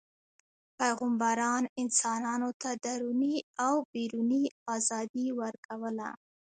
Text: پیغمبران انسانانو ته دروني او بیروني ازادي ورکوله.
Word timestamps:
پیغمبران 0.79 1.63
انسانانو 1.81 2.49
ته 2.61 2.69
دروني 2.83 3.35
او 3.65 3.75
بیروني 3.91 4.43
ازادي 4.75 5.27
ورکوله. 5.39 6.09